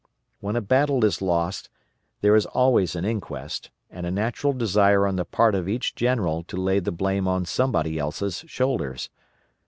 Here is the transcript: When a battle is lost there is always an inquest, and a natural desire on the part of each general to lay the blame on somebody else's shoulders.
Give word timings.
When 0.39 0.55
a 0.55 0.61
battle 0.61 1.05
is 1.05 1.21
lost 1.21 1.69
there 2.21 2.35
is 2.35 2.47
always 2.47 2.95
an 2.95 3.05
inquest, 3.05 3.69
and 3.91 4.03
a 4.03 4.09
natural 4.09 4.51
desire 4.51 5.05
on 5.05 5.15
the 5.15 5.25
part 5.25 5.53
of 5.53 5.69
each 5.69 5.93
general 5.93 6.41
to 6.45 6.57
lay 6.57 6.79
the 6.79 6.91
blame 6.91 7.27
on 7.27 7.45
somebody 7.45 7.99
else's 7.99 8.43
shoulders. 8.47 9.11